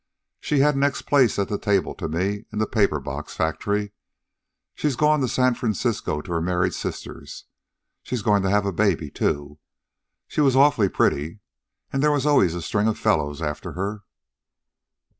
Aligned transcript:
She 0.39 0.61
had 0.61 0.75
next 0.75 1.03
place 1.03 1.37
at 1.37 1.47
the 1.47 1.59
table 1.59 1.93
to 1.93 2.07
me 2.09 2.45
in 2.51 2.57
the 2.57 2.65
paper 2.65 2.99
box 2.99 3.35
factory. 3.35 3.91
She's 4.73 4.95
gone 4.95 5.21
to 5.21 5.27
San 5.27 5.53
Francisco 5.53 6.21
to 6.23 6.31
her 6.31 6.41
married 6.41 6.73
sister's. 6.73 7.45
She's 8.01 8.23
going 8.23 8.41
to 8.41 8.49
have 8.49 8.65
a 8.65 8.73
baby, 8.73 9.11
too. 9.11 9.59
She 10.27 10.41
was 10.41 10.55
awfully 10.55 10.89
pretty, 10.89 11.41
and 11.93 12.01
there 12.01 12.11
was 12.11 12.25
always 12.25 12.55
a 12.55 12.63
string 12.63 12.87
of 12.87 12.97
fellows 12.97 13.43
after 13.43 13.73
her." 13.73 14.01